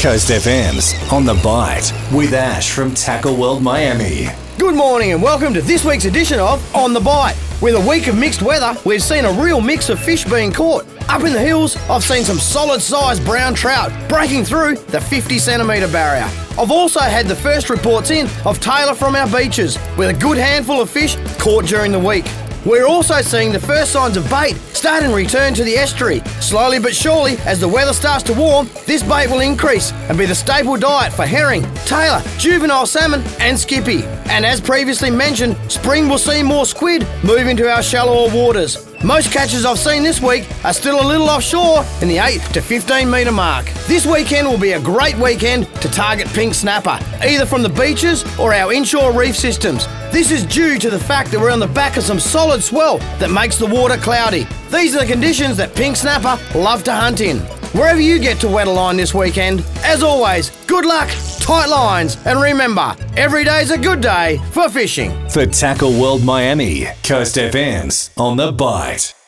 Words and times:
Coast 0.00 0.30
FM's 0.30 0.94
On 1.12 1.26
the 1.26 1.34
Bite 1.34 1.92
with 2.10 2.32
Ash 2.32 2.70
from 2.70 2.94
Tackle 2.94 3.36
World 3.36 3.62
Miami. 3.62 4.28
Good 4.58 4.74
morning 4.74 5.12
and 5.12 5.22
welcome 5.22 5.52
to 5.52 5.60
this 5.60 5.84
week's 5.84 6.06
edition 6.06 6.40
of 6.40 6.74
On 6.74 6.94
the 6.94 7.00
Bite. 7.00 7.36
With 7.60 7.74
a 7.74 7.86
week 7.86 8.06
of 8.06 8.16
mixed 8.16 8.40
weather, 8.40 8.74
we've 8.86 9.02
seen 9.02 9.26
a 9.26 9.32
real 9.32 9.60
mix 9.60 9.90
of 9.90 10.00
fish 10.00 10.24
being 10.24 10.52
caught. 10.52 10.86
Up 11.10 11.22
in 11.24 11.34
the 11.34 11.38
hills, 11.38 11.76
I've 11.90 12.02
seen 12.02 12.24
some 12.24 12.38
solid 12.38 12.80
sized 12.80 13.26
brown 13.26 13.52
trout 13.52 13.92
breaking 14.08 14.46
through 14.46 14.76
the 14.76 15.02
50 15.02 15.38
centimetre 15.38 15.88
barrier. 15.88 16.30
I've 16.58 16.70
also 16.70 17.00
had 17.00 17.26
the 17.26 17.36
first 17.36 17.68
reports 17.68 18.10
in 18.10 18.26
of 18.46 18.58
tailor 18.58 18.94
from 18.94 19.14
our 19.14 19.28
beaches, 19.28 19.78
with 19.98 20.08
a 20.08 20.18
good 20.18 20.38
handful 20.38 20.80
of 20.80 20.88
fish 20.88 21.16
caught 21.38 21.66
during 21.66 21.92
the 21.92 21.98
week. 21.98 22.24
We're 22.66 22.86
also 22.86 23.22
seeing 23.22 23.52
the 23.52 23.60
first 23.60 23.92
signs 23.92 24.16
of 24.16 24.28
bait 24.28 24.54
starting 24.74 25.10
to 25.10 25.14
return 25.14 25.54
to 25.54 25.64
the 25.64 25.76
estuary. 25.76 26.20
Slowly 26.40 26.78
but 26.78 26.94
surely, 26.94 27.36
as 27.46 27.58
the 27.58 27.68
weather 27.68 27.94
starts 27.94 28.22
to 28.24 28.34
warm, 28.34 28.68
this 28.86 29.02
bait 29.02 29.28
will 29.30 29.40
increase 29.40 29.92
and 29.92 30.18
be 30.18 30.26
the 30.26 30.34
staple 30.34 30.76
diet 30.76 31.12
for 31.12 31.24
herring, 31.24 31.62
tailor, 31.86 32.22
juvenile 32.38 32.86
salmon, 32.86 33.22
and 33.38 33.58
skippy. 33.58 34.02
And 34.26 34.44
as 34.44 34.60
previously 34.60 35.10
mentioned, 35.10 35.56
spring 35.68 36.08
will 36.08 36.18
see 36.18 36.42
more 36.42 36.66
squid 36.66 37.06
move 37.24 37.46
into 37.46 37.70
our 37.70 37.82
shallower 37.82 38.28
waters. 38.34 38.89
Most 39.02 39.32
catches 39.32 39.64
I've 39.64 39.78
seen 39.78 40.02
this 40.02 40.20
week 40.20 40.46
are 40.62 40.74
still 40.74 41.00
a 41.00 41.06
little 41.06 41.30
offshore 41.30 41.86
in 42.02 42.08
the 42.08 42.18
8 42.18 42.38
to 42.52 42.60
15 42.60 43.10
metre 43.10 43.32
mark. 43.32 43.64
This 43.86 44.04
weekend 44.04 44.46
will 44.46 44.58
be 44.58 44.72
a 44.72 44.80
great 44.80 45.16
weekend 45.16 45.74
to 45.76 45.88
target 45.88 46.28
pink 46.28 46.52
snapper, 46.54 46.98
either 47.22 47.46
from 47.46 47.62
the 47.62 47.70
beaches 47.70 48.24
or 48.38 48.52
our 48.52 48.74
inshore 48.74 49.12
reef 49.12 49.34
systems. 49.34 49.86
This 50.12 50.30
is 50.30 50.44
due 50.44 50.78
to 50.78 50.90
the 50.90 50.98
fact 50.98 51.30
that 51.30 51.40
we're 51.40 51.50
on 51.50 51.60
the 51.60 51.66
back 51.66 51.96
of 51.96 52.02
some 52.02 52.20
solid 52.20 52.62
swell 52.62 52.98
that 53.18 53.30
makes 53.30 53.56
the 53.56 53.66
water 53.66 53.96
cloudy. 53.96 54.46
These 54.70 54.94
are 54.94 55.00
the 55.00 55.10
conditions 55.10 55.56
that 55.56 55.74
pink 55.74 55.96
snapper 55.96 56.38
love 56.58 56.84
to 56.84 56.92
hunt 56.92 57.22
in. 57.22 57.38
Wherever 57.72 58.00
you 58.00 58.18
get 58.18 58.38
to 58.40 58.48
wet 58.48 58.66
a 58.66 58.70
line 58.70 58.98
this 58.98 59.14
weekend, 59.14 59.64
as 59.82 60.02
always, 60.02 60.50
good 60.66 60.84
luck, 60.84 61.08
tight 61.50 61.66
lines, 61.66 62.16
and 62.26 62.40
remember, 62.40 62.94
every 63.16 63.42
day's 63.42 63.72
a 63.72 63.78
good 63.78 64.00
day 64.00 64.40
for 64.52 64.68
fishing. 64.68 65.10
For 65.30 65.46
Tackle 65.46 66.00
World 66.00 66.22
Miami, 66.22 66.86
Coast 67.02 67.36
FM's 67.36 68.10
On 68.16 68.36
the 68.36 68.52
Bite. 68.52 69.19